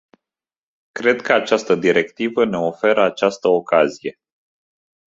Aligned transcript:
Cred 0.91 1.21
că 1.21 1.33
această 1.33 1.75
directivă 1.75 2.45
ne 2.45 2.57
oferă 2.57 3.01
această 3.03 3.47
ocazie. 3.47 4.19